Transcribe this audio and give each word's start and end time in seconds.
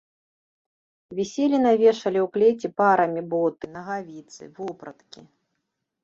Віселі 1.17 1.57
на 1.65 1.71
вешале 1.81 2.19
ў 2.21 2.23
клеці 2.37 2.67
парамі 2.79 3.21
боты, 3.33 3.69
нагавіцы, 3.75 4.41
вопраткі. 4.61 5.21